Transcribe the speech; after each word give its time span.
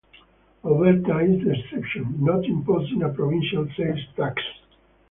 Alberta 0.65 1.19
is 1.19 1.43
the 1.43 1.51
exception, 1.51 2.25
not 2.25 2.43
imposing 2.45 3.03
a 3.03 3.09
provincial 3.09 3.67
sales 3.77 4.01
tax. 4.17 4.41